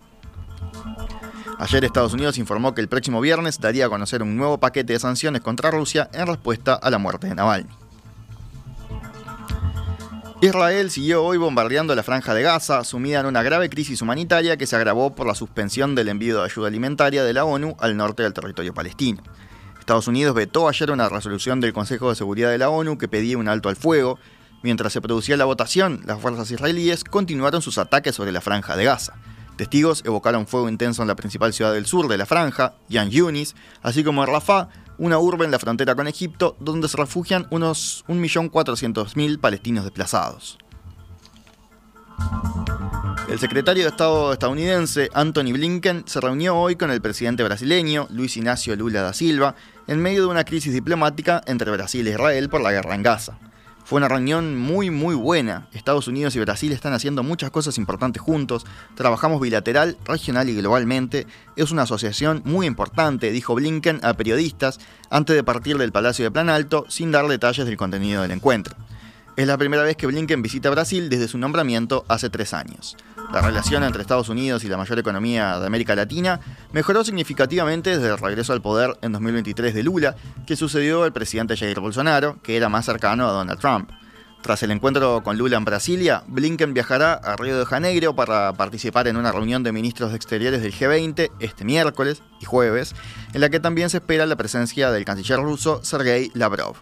Ayer 1.60 1.84
Estados 1.84 2.14
Unidos 2.14 2.38
informó 2.38 2.74
que 2.74 2.82
el 2.82 2.88
próximo 2.88 3.20
viernes 3.20 3.60
daría 3.60 3.86
a 3.86 3.90
conocer 3.90 4.22
un 4.22 4.38
nuevo 4.38 4.60
paquete 4.60 4.94
de 4.94 5.00
sanciones 5.00 5.42
contra 5.42 5.72
Rusia 5.72 6.10
en 6.14 6.28
respuesta 6.28 6.76
a 6.76 6.90
la 6.90 6.98
muerte 6.98 7.28
de 7.28 7.36
Navalny. 7.36 7.85
Israel 10.42 10.92
siguió 10.92 11.24
hoy 11.24 11.38
bombardeando 11.38 11.96
la 11.96 12.04
franja 12.04 12.34
de 12.34 12.42
Gaza, 12.42 12.84
sumida 12.84 13.22
en 13.22 13.26
una 13.26 13.42
grave 13.42 13.70
crisis 13.70 14.02
humanitaria 14.02 14.58
que 14.58 14.68
se 14.68 14.76
agravó 14.76 15.16
por 15.16 15.28
la 15.28 15.34
suspensión 15.34 15.96
del 15.96 16.10
envío 16.10 16.40
de 16.40 16.44
ayuda 16.44 16.68
alimentaria 16.68 17.24
de 17.24 17.32
la 17.32 17.46
ONU 17.46 17.78
al 17.80 17.96
norte 17.96 18.24
del 18.24 18.34
territorio 18.34 18.74
palestino. 18.74 19.24
Estados 19.80 20.10
Unidos 20.10 20.36
vetó 20.36 20.68
ayer 20.68 20.92
una 20.92 21.08
resolución 21.08 21.62
del 21.62 21.72
Consejo 21.72 22.10
de 22.10 22.16
Seguridad 22.16 22.50
de 22.50 22.58
la 22.58 22.70
ONU 22.70 22.98
que 22.98 23.08
pedía 23.08 23.38
un 23.38 23.48
alto 23.48 23.70
al 23.70 23.78
fuego. 23.78 24.20
Mientras 24.62 24.92
se 24.92 25.00
producía 25.00 25.38
la 25.38 25.46
votación, 25.46 26.02
las 26.06 26.20
fuerzas 26.20 26.52
israelíes 26.52 27.06
continuaron 27.06 27.62
sus 27.62 27.78
ataques 27.78 28.14
sobre 28.14 28.34
la 28.34 28.42
franja 28.42 28.76
de 28.76 28.84
Gaza. 28.84 29.14
Testigos 29.56 30.04
evocaron 30.06 30.48
fuego 30.48 30.68
intenso 30.68 31.02
en 31.02 31.08
la 31.08 31.16
principal 31.16 31.54
ciudad 31.54 31.72
del 31.72 31.86
sur 31.86 32.10
de 32.10 32.18
la 32.18 32.26
franja, 32.26 32.74
Yan 32.90 33.10
Yunis, 33.10 33.56
así 33.84 34.04
como 34.04 34.22
en 34.24 34.32
Rafah, 34.32 34.68
una 34.98 35.18
urbe 35.18 35.46
en 35.46 35.52
la 35.52 35.60
frontera 35.60 35.96
con 35.96 36.08
Egipto 36.08 36.56
donde 36.60 36.88
se 36.88 36.98
refugian 36.98 37.48
unos 37.50 38.06
1.400.000 38.08 39.40
palestinos 39.40 39.84
desplazados. 39.84 40.58
El 43.30 43.40
secretario 43.40 43.84
de 43.84 43.90
Estado 43.90 44.32
estadounidense, 44.32 45.10
Anthony 45.14 45.52
Blinken, 45.52 46.04
se 46.06 46.22
reunió 46.22 46.56
hoy 46.56 46.76
con 46.76 46.92
el 46.92 47.02
presidente 47.02 47.44
brasileño, 47.44 48.08
Luis 48.12 48.38
Ignacio 48.38 48.76
Lula 48.76 49.02
da 49.02 49.14
Silva, 49.14 49.56
en 49.88 50.00
medio 50.00 50.22
de 50.22 50.28
una 50.28 50.44
crisis 50.44 50.74
diplomática 50.74 51.42
entre 51.48 51.72
Brasil 51.72 52.08
e 52.08 52.12
Israel 52.12 52.50
por 52.50 52.62
la 52.62 52.72
guerra 52.72 52.96
en 52.96 53.04
Gaza. 53.04 53.40
Fue 53.86 53.98
una 53.98 54.08
reunión 54.08 54.58
muy 54.58 54.90
muy 54.90 55.14
buena. 55.14 55.68
Estados 55.72 56.08
Unidos 56.08 56.36
y 56.36 56.40
Brasil 56.40 56.72
están 56.72 56.94
haciendo 56.94 57.22
muchas 57.22 57.52
cosas 57.52 57.78
importantes 57.78 58.20
juntos. 58.20 58.66
Trabajamos 58.96 59.40
bilateral, 59.40 59.96
regional 60.06 60.50
y 60.50 60.56
globalmente. 60.56 61.28
Es 61.56 61.70
una 61.70 61.84
asociación 61.84 62.42
muy 62.46 62.66
importante, 62.66 63.30
dijo 63.30 63.54
Blinken 63.54 64.00
a 64.02 64.16
periodistas 64.16 64.80
antes 65.12 65.36
de 65.36 65.44
partir 65.44 65.78
del 65.78 65.92
Palacio 65.92 66.26
de 66.26 66.32
Plan 66.32 66.50
Alto 66.50 66.86
sin 66.90 67.12
dar 67.12 67.28
detalles 67.28 67.68
del 67.68 67.78
contenido 67.78 68.24
del 68.24 68.32
encuentro. 68.32 68.76
Es 69.36 69.48
la 69.48 69.58
primera 69.58 69.84
vez 69.84 69.98
que 69.98 70.08
Blinken 70.08 70.42
visita 70.42 70.70
Brasil 70.70 71.10
desde 71.10 71.28
su 71.28 71.38
nombramiento 71.38 72.06
hace 72.08 72.30
tres 72.30 72.54
años. 72.54 72.96
La 73.34 73.42
relación 73.42 73.84
entre 73.84 74.02
Estados 74.02 74.30
Unidos 74.30 74.64
y 74.64 74.70
la 74.70 74.78
mayor 74.78 74.98
economía 74.98 75.60
de 75.60 75.68
América 75.68 75.94
Latina 75.94 76.40
mejoró 76.72 77.04
significativamente 77.04 77.90
desde 77.90 78.14
el 78.14 78.18
regreso 78.18 78.54
al 78.54 78.62
poder 78.62 78.98
en 79.02 79.12
2023 79.12 79.74
de 79.74 79.84
Lula, 79.84 80.16
que 80.48 80.56
sucedió 80.56 81.04
al 81.04 81.12
presidente 81.12 81.58
Jair 81.58 81.82
Bolsonaro, 81.82 82.42
que 82.42 82.56
era 82.56 82.70
más 82.70 82.86
cercano 82.86 83.28
a 83.28 83.34
Donald 83.34 83.60
Trump. 83.60 83.90
Tras 84.42 84.64
el 84.64 84.72
encuentro 84.72 85.22
con 85.22 85.38
Lula 85.38 85.58
en 85.58 85.66
Brasilia, 85.66 86.24
Blinken 86.28 86.74
viajará 86.74 87.16
a 87.16 87.36
Río 87.36 87.60
de 87.60 87.66
Janeiro 87.66 88.16
para 88.16 88.54
participar 88.54 89.10
en 89.10 89.18
una 89.18 89.34
reunión 89.34 89.64
de 89.64 89.74
ministros 89.74 90.14
exteriores 90.14 90.62
del 90.62 90.74
G20 90.74 91.32
este 91.40 91.66
miércoles 91.66 92.24
y 92.40 92.46
jueves, 92.46 92.96
en 93.34 93.42
la 93.42 93.50
que 93.50 93.60
también 93.60 93.90
se 93.90 93.98
espera 93.98 94.26
la 94.28 94.38
presencia 94.38 94.92
del 94.92 95.04
canciller 95.04 95.40
ruso 95.40 95.84
Sergei 95.84 96.32
Lavrov. 96.36 96.78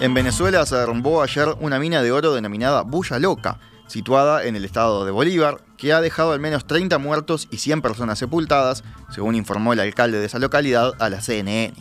En 0.00 0.14
Venezuela 0.14 0.64
se 0.64 0.76
derrumbó 0.76 1.22
ayer 1.22 1.48
una 1.60 1.78
mina 1.78 2.02
de 2.02 2.10
oro 2.10 2.32
denominada 2.32 2.80
Bulla 2.84 3.18
Loca, 3.18 3.60
situada 3.86 4.46
en 4.46 4.56
el 4.56 4.64
estado 4.64 5.04
de 5.04 5.10
Bolívar, 5.10 5.62
que 5.76 5.92
ha 5.92 6.00
dejado 6.00 6.32
al 6.32 6.40
menos 6.40 6.66
30 6.66 6.96
muertos 6.96 7.48
y 7.50 7.58
100 7.58 7.82
personas 7.82 8.18
sepultadas, 8.18 8.82
según 9.10 9.34
informó 9.34 9.74
el 9.74 9.80
alcalde 9.80 10.18
de 10.18 10.24
esa 10.24 10.38
localidad 10.38 10.94
a 11.00 11.10
la 11.10 11.20
CNN. 11.20 11.74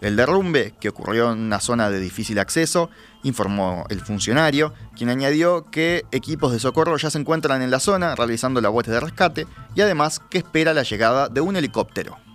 El 0.00 0.14
derrumbe, 0.14 0.74
que 0.78 0.90
ocurrió 0.90 1.32
en 1.32 1.40
una 1.40 1.58
zona 1.58 1.90
de 1.90 1.98
difícil 1.98 2.38
acceso, 2.38 2.88
informó 3.24 3.84
el 3.88 4.00
funcionario, 4.00 4.72
quien 4.94 5.10
añadió 5.10 5.68
que 5.68 6.04
equipos 6.12 6.52
de 6.52 6.60
socorro 6.60 6.96
ya 6.98 7.10
se 7.10 7.18
encuentran 7.18 7.62
en 7.62 7.72
la 7.72 7.80
zona 7.80 8.14
realizando 8.14 8.60
labores 8.60 8.92
de 8.92 9.00
rescate 9.00 9.48
y 9.74 9.80
además 9.80 10.20
que 10.30 10.38
espera 10.38 10.72
la 10.72 10.84
llegada 10.84 11.28
de 11.28 11.40
un 11.40 11.56
helicóptero. 11.56 12.25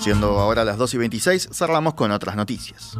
Siendo 0.00 0.38
ahora 0.40 0.64
las 0.64 0.78
2 0.78 0.94
y 0.94 0.96
26, 0.98 1.50
cerramos 1.52 1.92
con 1.92 2.10
otras 2.10 2.34
noticias. 2.34 2.96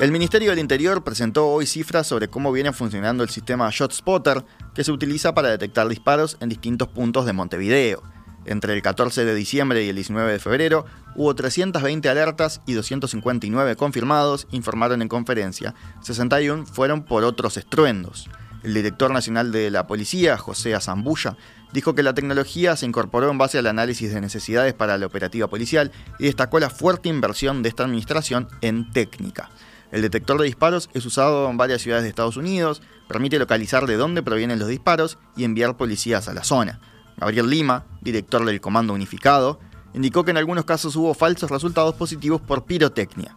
El 0.00 0.12
Ministerio 0.12 0.48
del 0.48 0.60
Interior 0.60 1.04
presentó 1.04 1.48
hoy 1.48 1.66
cifras 1.66 2.06
sobre 2.06 2.28
cómo 2.28 2.50
viene 2.50 2.72
funcionando 2.72 3.22
el 3.22 3.28
sistema 3.28 3.68
ShotSpotter, 3.70 4.42
que 4.74 4.82
se 4.82 4.92
utiliza 4.92 5.34
para 5.34 5.50
detectar 5.50 5.88
disparos 5.88 6.38
en 6.40 6.48
distintos 6.48 6.88
puntos 6.88 7.26
de 7.26 7.34
Montevideo. 7.34 8.02
Entre 8.46 8.72
el 8.72 8.80
14 8.80 9.26
de 9.26 9.34
diciembre 9.34 9.84
y 9.84 9.90
el 9.90 9.96
19 9.96 10.32
de 10.32 10.38
febrero 10.38 10.86
hubo 11.16 11.34
320 11.34 12.08
alertas 12.08 12.62
y 12.66 12.72
259 12.72 13.76
confirmados, 13.76 14.46
informaron 14.52 15.02
en 15.02 15.08
conferencia. 15.08 15.74
61 16.00 16.64
fueron 16.64 17.04
por 17.04 17.24
otros 17.24 17.58
estruendos. 17.58 18.30
El 18.62 18.72
director 18.72 19.10
nacional 19.10 19.52
de 19.52 19.70
la 19.70 19.86
policía, 19.86 20.38
José 20.38 20.74
Azambulla, 20.74 21.36
dijo 21.74 21.96
que 21.96 22.04
la 22.04 22.14
tecnología 22.14 22.76
se 22.76 22.86
incorporó 22.86 23.28
en 23.32 23.36
base 23.36 23.58
al 23.58 23.66
análisis 23.66 24.14
de 24.14 24.20
necesidades 24.20 24.74
para 24.74 24.96
la 24.96 25.06
operativa 25.06 25.48
policial 25.48 25.90
y 26.20 26.26
destacó 26.26 26.60
la 26.60 26.70
fuerte 26.70 27.08
inversión 27.08 27.64
de 27.64 27.68
esta 27.68 27.82
administración 27.82 28.46
en 28.60 28.92
técnica. 28.92 29.50
El 29.90 30.00
detector 30.00 30.38
de 30.38 30.46
disparos 30.46 30.88
es 30.94 31.04
usado 31.04 31.50
en 31.50 31.56
varias 31.56 31.82
ciudades 31.82 32.04
de 32.04 32.10
Estados 32.10 32.36
Unidos, 32.36 32.80
permite 33.08 33.40
localizar 33.40 33.88
de 33.88 33.96
dónde 33.96 34.22
provienen 34.22 34.60
los 34.60 34.68
disparos 34.68 35.18
y 35.36 35.42
enviar 35.42 35.76
policías 35.76 36.28
a 36.28 36.32
la 36.32 36.44
zona. 36.44 36.78
Gabriel 37.16 37.50
Lima, 37.50 37.84
director 38.00 38.44
del 38.44 38.60
Comando 38.60 38.92
Unificado, 38.92 39.58
indicó 39.94 40.24
que 40.24 40.30
en 40.30 40.36
algunos 40.36 40.64
casos 40.64 40.94
hubo 40.94 41.12
falsos 41.12 41.50
resultados 41.50 41.96
positivos 41.96 42.40
por 42.40 42.66
pirotecnia. 42.66 43.36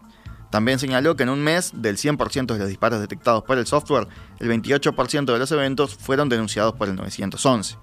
También 0.52 0.78
señaló 0.78 1.16
que 1.16 1.24
en 1.24 1.30
un 1.30 1.44
mes, 1.44 1.72
del 1.74 1.98
100% 1.98 2.54
de 2.54 2.60
los 2.60 2.68
disparos 2.68 3.00
detectados 3.00 3.44
por 3.44 3.58
el 3.58 3.66
software, 3.66 4.08
el 4.40 4.48
28% 4.48 5.26
de 5.26 5.40
los 5.40 5.52
eventos 5.52 5.96
fueron 5.96 6.30
denunciados 6.30 6.76
por 6.76 6.88
el 6.88 6.96
911. 6.96 7.78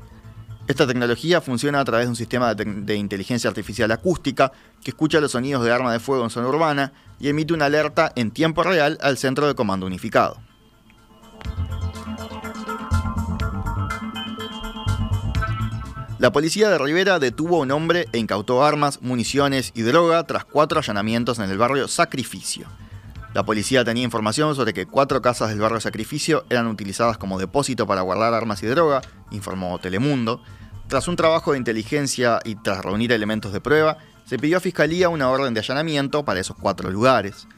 Esta 0.66 0.86
tecnología 0.86 1.42
funciona 1.42 1.80
a 1.80 1.84
través 1.84 2.06
de 2.06 2.10
un 2.10 2.16
sistema 2.16 2.54
de, 2.54 2.96
inteligencia 2.96 3.50
artificial 3.50 3.90
acústica 3.92 4.50
que 4.82 4.92
escucha 4.92 5.20
los 5.20 5.32
sonidos 5.32 5.62
de 5.62 5.70
arma 5.70 5.92
de 5.92 6.00
fuego 6.00 6.24
en 6.24 6.30
zona 6.30 6.48
urbana 6.48 6.92
y 7.20 7.28
emite 7.28 7.52
una 7.52 7.66
alerta 7.66 8.12
en 8.16 8.30
tiempo 8.30 8.62
real 8.62 8.96
al 9.02 9.18
centro 9.18 9.46
de 9.46 9.54
comando 9.54 9.86
unificado. 9.86 10.38
La 16.18 16.32
policía 16.32 16.70
de 16.70 16.78
Rivera 16.78 17.18
detuvo 17.18 17.58
a 17.58 17.60
un 17.60 17.70
hombre 17.70 18.08
e 18.12 18.18
incautó 18.18 18.64
armas, 18.64 19.02
municiones 19.02 19.72
y 19.74 19.82
droga 19.82 20.24
tras 20.24 20.46
cuatro 20.46 20.78
allanamientos 20.78 21.38
en 21.38 21.50
el 21.50 21.58
barrio 21.58 21.88
Sacrificio. 21.88 22.66
La 23.34 23.44
policía 23.44 23.84
tenía 23.84 24.04
información 24.04 24.54
sobre 24.54 24.72
que 24.72 24.86
cuatro 24.86 25.20
casas 25.20 25.48
del 25.48 25.58
barrio 25.58 25.80
Sacrificio 25.80 26.44
eran 26.50 26.68
utilizadas 26.68 27.18
como 27.18 27.36
depósito 27.36 27.84
para 27.84 28.02
guardar 28.02 28.32
armas 28.32 28.62
y 28.62 28.66
droga, 28.66 29.02
informó 29.32 29.76
Telemundo. 29.80 30.40
Tras 30.86 31.08
un 31.08 31.16
trabajo 31.16 31.50
de 31.50 31.58
inteligencia 31.58 32.38
y 32.44 32.54
tras 32.54 32.84
reunir 32.84 33.10
elementos 33.10 33.52
de 33.52 33.60
prueba, 33.60 33.98
se 34.24 34.38
pidió 34.38 34.58
a 34.58 34.60
Fiscalía 34.60 35.08
una 35.08 35.28
orden 35.30 35.52
de 35.52 35.58
allanamiento 35.58 36.24
para 36.24 36.38
esos 36.38 36.56
cuatro 36.56 36.92
lugares. 36.92 37.48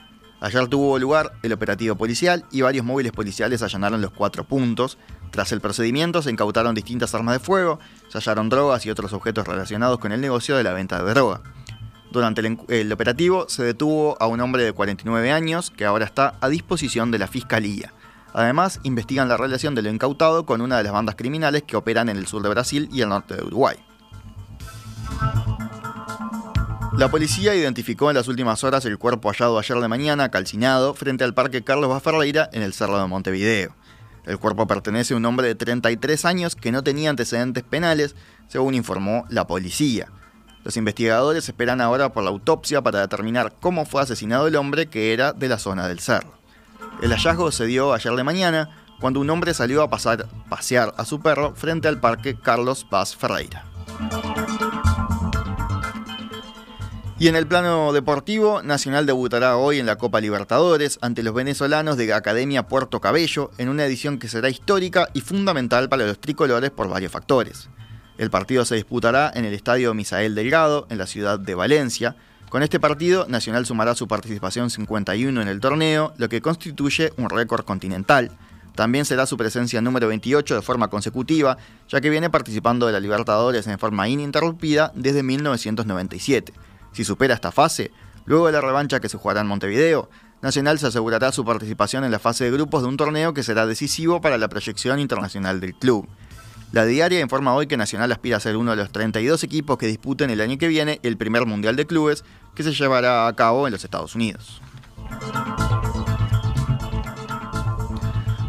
Ayer 0.41 0.67
tuvo 0.69 0.99
lugar 0.99 1.35
el 1.43 1.53
operativo 1.53 1.95
policial 1.95 2.47
y 2.51 2.63
varios 2.63 2.87
móviles 2.87 3.13
policiales 3.13 3.61
allanaron 3.61 4.01
los 4.01 4.13
cuatro 4.13 4.45
puntos. 4.45 4.97
Tras 5.31 5.53
el 5.53 5.61
procedimiento 5.61 6.23
se 6.23 6.31
incautaron 6.31 6.75
distintas 6.75 7.15
armas 7.15 7.35
de 7.35 7.45
fuego, 7.45 7.81
se 8.09 8.17
hallaron 8.17 8.49
drogas 8.49 8.87
y 8.87 8.91
otros 8.91 9.13
objetos 9.13 9.47
relacionados 9.47 9.99
con 9.99 10.13
el 10.13 10.23
negocio 10.23 10.57
de 10.57 10.63
la 10.63 10.73
venta 10.73 11.03
de 11.03 11.11
droga. 11.11 11.43
Durante 12.17 12.41
el, 12.41 12.93
operativo 12.95 13.45
se 13.47 13.63
detuvo 13.63 14.17
a 14.19 14.27
un 14.27 14.41
hombre 14.41 14.65
de 14.65 14.73
49 14.73 15.33
años 15.33 15.71
que 15.71 15.85
ahora 15.85 16.07
está 16.07 16.37
a 16.41 16.49
disposición 16.49 17.11
de 17.11 17.19
la 17.19 17.27
Fiscalía. 17.27 17.93
Además, 18.33 18.81
investigan 18.85 19.29
la 19.29 19.37
relación 19.37 19.75
de 19.75 19.83
lo 19.83 19.91
incautado 19.91 20.47
con 20.47 20.63
una 20.63 20.79
de 20.79 20.85
las 20.85 20.95
bandas 20.95 21.15
criminales 21.15 21.65
que 21.65 21.77
operan 21.77 22.09
en 22.09 22.17
el 22.17 22.27
sur 22.27 22.43
de 22.43 22.49
Brasil 22.49 22.89
y 22.91 23.03
el 23.03 23.11
norte 23.11 23.37
de 23.37 23.43
Uruguay. 23.43 23.77
La 26.97 27.11
policía 27.11 27.55
identificó 27.55 28.09
en 28.09 28.17
las 28.17 28.29
últimas 28.29 28.65
horas 28.65 28.87
el 28.87 28.97
cuerpo 28.97 29.29
hallado 29.29 29.59
ayer 29.59 29.79
de 29.79 29.89
mañana 29.89 30.31
calcinado 30.31 30.95
frente 30.95 31.23
al 31.23 31.35
Parque 31.35 31.65
Carlos 31.65 31.91
Baferreira 31.91 32.49
en 32.55 32.63
el 32.63 32.73
Cerro 32.73 32.99
de 32.99 33.07
Montevideo. 33.07 33.77
El 34.25 34.39
cuerpo 34.39 34.67
pertenece 34.67 35.13
a 35.13 35.19
un 35.19 35.27
hombre 35.27 35.49
de 35.49 35.55
33 35.55 36.25
años 36.25 36.57
que 36.57 36.73
no 36.73 36.83
tenía 36.83 37.11
antecedentes 37.11 37.63
penales, 37.63 38.17
según 38.49 38.73
informó 38.73 39.27
la 39.29 39.47
policía. 39.47 40.09
Los 40.67 40.77
investigadores 40.77 41.49
esperan 41.49 41.81
ahora 41.81 42.13
por 42.13 42.25
la 42.25 42.31
autopsia 42.31 42.83
para 42.83 42.99
determinar 42.99 43.53
cómo 43.61 43.87
fue 43.87 44.03
asesinado 44.03 44.49
el 44.49 44.57
hombre 44.57 44.89
que 44.89 45.13
era 45.13 45.33
de 45.33 45.47
la 45.47 45.61
zona 45.61 45.87
del 45.87 46.01
cerro. 46.01 46.33
El 47.01 47.13
hallazgo 47.13 47.53
se 47.53 47.67
dio 47.67 47.93
ayer 47.93 48.13
de 48.17 48.25
mañana 48.25 48.77
cuando 48.99 49.21
un 49.21 49.31
hombre 49.31 49.55
salió 49.55 49.81
a 49.81 49.89
pasear 49.89 50.93
a 50.97 51.05
su 51.05 51.21
perro 51.21 51.55
frente 51.55 51.87
al 51.87 52.01
parque 52.01 52.35
Carlos 52.35 52.85
Paz 52.85 53.15
Ferreira. 53.15 53.65
Y 57.21 57.29
en 57.29 57.37
el 57.37 57.47
plano 57.47 57.93
deportivo, 57.93 58.61
Nacional 58.63 59.07
debutará 59.07 59.59
hoy 59.59 59.79
en 59.79 59.87
la 59.87 59.99
Copa 59.99 60.21
Libertadores 60.21 60.99
ante 61.01 61.23
los 61.23 61.33
venezolanos 61.33 61.97
de 61.97 62.13
Academia 62.13 62.67
Puerto 62.67 63.01
Cabello 63.01 63.53
en 63.59 63.69
una 63.69 63.85
edición 63.85 64.19
que 64.19 64.27
será 64.27 64.49
histórica 64.49 65.11
y 65.15 65.21
fundamental 65.21 65.89
para 65.89 66.07
los 66.07 66.21
tricolores 66.21 66.73
por 66.73 66.89
varios 66.89 67.13
factores. 67.13 67.69
El 68.19 68.31
partido 68.31 68.65
se 68.65 68.77
disputará 68.77 69.31
en 69.35 69.45
el 69.45 69.53
Estadio 69.53 69.93
Misael 69.93 70.35
Delgado, 70.35 70.87
en 70.89 70.97
la 70.97 71.07
ciudad 71.07 71.39
de 71.39 71.55
Valencia. 71.55 72.17
Con 72.49 72.63
este 72.63 72.81
partido, 72.81 73.27
Nacional 73.29 73.67
sumará 73.67 73.95
su 73.95 74.09
participación 74.09 74.71
51 74.71 75.43
en 75.43 75.49
el 75.49 75.61
torneo, 75.61 76.15
lo 76.17 76.29
que 76.31 76.41
constituye 76.41 77.13
un 77.19 77.29
récord 77.29 77.67
continental. 77.67 78.31
También 78.75 79.05
será 79.05 79.27
su 79.27 79.37
presencia 79.37 79.83
número 79.83 80.09
28 80.09 80.55
de 80.55 80.63
forma 80.63 80.89
consecutiva, 80.89 81.59
ya 81.89 82.01
que 82.01 82.09
viene 82.09 82.31
participando 82.31 82.87
de 82.87 82.93
la 82.93 83.01
Libertadores 83.01 83.67
en 83.67 83.79
forma 83.79 84.09
ininterrumpida 84.09 84.93
desde 84.95 85.23
1997. 85.23 86.55
Si 86.93 87.05
supera 87.05 87.35
esta 87.35 87.53
fase, 87.53 87.91
luego 88.25 88.47
de 88.47 88.53
la 88.53 88.63
revancha 88.63 89.01
que 89.01 89.11
se 89.11 89.19
jugará 89.19 89.43
en 89.43 89.47
Montevideo, 89.47 90.09
Nacional 90.41 90.79
se 90.79 90.87
asegurará 90.87 91.33
su 91.33 91.45
participación 91.45 92.05
en 92.05 92.13
la 92.13 92.19
fase 92.19 92.45
de 92.45 92.51
grupos 92.51 92.83
de 92.83 92.89
un 92.89 92.97
torneo 92.97 93.35
que 93.35 93.43
será 93.43 93.67
decisivo 93.67 94.21
para 94.21 94.39
la 94.39 94.49
proyección 94.49 95.01
internacional 95.01 95.61
del 95.61 95.75
club. 95.75 96.07
La 96.73 96.85
diaria 96.85 97.21
informa 97.21 97.55
hoy 97.55 97.67
que 97.67 97.77
Nacional 97.77 98.11
aspira 98.13 98.37
a 98.37 98.41
ser 98.41 98.57
uno 98.57 98.73
de 98.73 98.77
los 98.77 98.91
32 98.91 99.43
equipos 99.45 99.79
que 99.79 99.87
disputen 99.87 100.31
el 100.31 100.41
año 100.41 100.59
que 100.59 100.69
viene 100.69 101.01
el 101.03 101.17
primer 101.17 101.47
Mundial 101.47 101.77
de 101.77 101.87
Clubes 101.87 102.25
que 102.55 102.63
se 102.63 102.73
llevará 102.73 103.29
a 103.29 103.37
cabo 103.37 103.67
en 103.67 103.73
los 103.73 103.85
Estados 103.85 104.15
Unidos. 104.15 104.61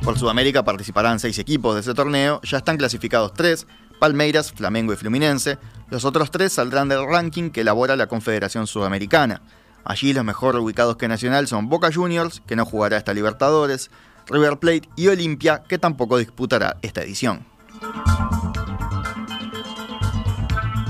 Por 0.03 0.17
Sudamérica 0.17 0.63
participarán 0.63 1.19
seis 1.19 1.37
equipos 1.37 1.75
de 1.75 1.81
ese 1.81 1.93
torneo, 1.93 2.41
ya 2.41 2.57
están 2.59 2.77
clasificados 2.77 3.33
tres, 3.33 3.67
Palmeiras, 3.99 4.51
Flamengo 4.51 4.93
y 4.93 4.95
Fluminense, 4.95 5.57
los 5.89 6.05
otros 6.05 6.31
tres 6.31 6.53
saldrán 6.53 6.87
del 6.87 7.05
ranking 7.05 7.49
que 7.49 7.61
elabora 7.61 7.95
la 7.95 8.07
Confederación 8.07 8.67
Sudamericana. 8.67 9.41
Allí 9.83 10.13
los 10.13 10.23
mejor 10.23 10.55
ubicados 10.55 10.97
que 10.97 11.07
Nacional 11.07 11.47
son 11.47 11.69
Boca 11.69 11.91
Juniors, 11.93 12.41
que 12.47 12.55
no 12.55 12.65
jugará 12.65 12.97
esta 12.97 13.13
Libertadores, 13.13 13.91
River 14.27 14.57
Plate 14.59 14.89
y 14.95 15.07
Olimpia, 15.07 15.63
que 15.67 15.77
tampoco 15.77 16.17
disputará 16.17 16.77
esta 16.81 17.03
edición. 17.03 17.56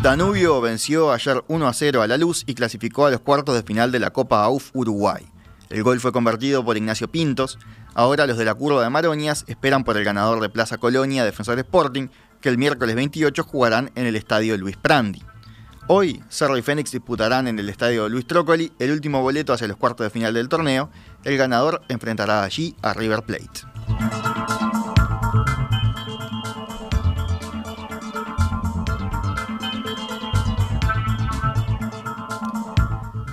Danubio 0.02 0.62
venció 0.62 1.12
ayer 1.12 1.44
1 1.48 1.68
a 1.68 1.74
0 1.74 2.02
a 2.02 2.08
la 2.08 2.18
luz 2.18 2.44
y 2.48 2.54
clasificó 2.54 3.08
a 3.08 3.12
los 3.12 3.20
cuartos 3.20 3.56
de 3.56 3.64
final 3.64 3.92
de 3.92 4.00
la 4.00 4.12
Copa 4.12 4.44
AUF 4.44 4.70
Uruguay. 4.74 5.28
El 5.70 5.84
gol 5.84 6.00
fue 6.00 6.14
convertido 6.14 6.64
por 6.64 6.78
Ignacio 6.78 7.10
Pintos. 7.10 7.60
Ahora 7.94 8.26
los 8.26 8.38
de 8.38 8.46
la 8.46 8.54
curva 8.54 8.84
de 8.84 8.90
Maroñas 8.90 9.44
esperan 9.48 9.84
por 9.84 9.98
el 9.98 10.06
ganador 10.06 10.40
de 10.40 10.50
Plaza 10.50 10.78
Colonia, 10.78 11.26
Defensor 11.26 11.60
Sporting, 11.60 12.08
que 12.40 12.50
el 12.50 12.58
miércoles 12.58 12.96
28 12.96 13.44
jugarán 13.44 13.92
en 13.96 14.06
el 14.06 14.16
estadio 14.16 14.56
Luis 14.58 14.78
Prandi. 14.78 15.24
Hoy, 15.88 16.22
Cerro 16.30 16.58
y 16.58 16.62
Fénix 16.62 16.92
disputarán 16.92 17.48
en 17.48 17.60
el 17.60 17.68
estadio 17.68 18.08
Luis 18.08 18.28
Trócoli 18.28 18.72
el 18.80 18.92
último 18.92 19.22
boleto 19.22 19.52
hacia 19.52 19.68
los 19.68 19.78
cuartos 19.78 20.06
de 20.06 20.10
final 20.10 20.34
del 20.34 20.48
torneo. 20.48 20.90
El 21.24 21.38
ganador 21.38 21.82
enfrentará 21.90 22.44
allí 22.44 22.76
a 22.82 22.94
River 22.94 23.24
Plate. 23.24 24.37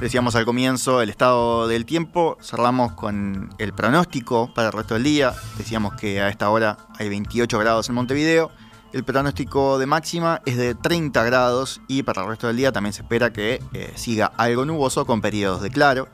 Decíamos 0.04 0.34
al 0.34 0.44
comienzo 0.44 1.00
el 1.00 1.08
estado 1.08 1.66
del 1.66 1.86
tiempo, 1.86 2.36
cerramos 2.42 2.92
con 2.92 3.48
el 3.56 3.72
pronóstico 3.72 4.52
para 4.52 4.66
el 4.66 4.74
resto 4.74 4.92
del 4.92 5.02
día. 5.02 5.32
Decíamos 5.56 5.94
que 5.94 6.20
a 6.20 6.28
esta 6.28 6.50
hora 6.50 6.76
hay 6.98 7.08
28 7.08 7.58
grados 7.58 7.88
en 7.88 7.94
Montevideo. 7.94 8.50
El 8.92 9.02
pronóstico 9.02 9.78
de 9.78 9.86
máxima 9.86 10.42
es 10.44 10.58
de 10.58 10.74
30 10.74 11.24
grados 11.24 11.80
y 11.88 12.02
para 12.02 12.20
el 12.20 12.28
resto 12.28 12.48
del 12.48 12.58
día 12.58 12.70
también 12.70 12.92
se 12.92 13.00
espera 13.00 13.32
que 13.32 13.62
eh, 13.72 13.94
siga 13.94 14.30
algo 14.36 14.66
nuboso 14.66 15.06
con 15.06 15.22
periodos 15.22 15.62
de 15.62 15.70
claro. 15.70 16.08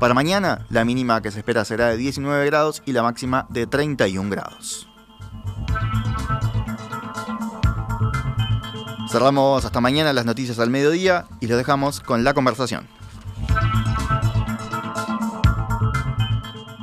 Para 0.00 0.14
mañana, 0.14 0.64
la 0.70 0.86
mínima 0.86 1.20
que 1.20 1.30
se 1.30 1.40
espera 1.40 1.66
será 1.66 1.88
de 1.88 1.98
19 1.98 2.46
grados 2.46 2.82
y 2.86 2.92
la 2.92 3.02
máxima 3.02 3.46
de 3.50 3.66
31 3.66 4.30
grados. 4.30 4.88
Cerramos 9.10 9.66
hasta 9.66 9.82
mañana 9.82 10.14
las 10.14 10.24
noticias 10.24 10.58
al 10.58 10.70
mediodía 10.70 11.26
y 11.40 11.48
los 11.48 11.58
dejamos 11.58 12.00
con 12.00 12.24
la 12.24 12.32
conversación. 12.32 12.88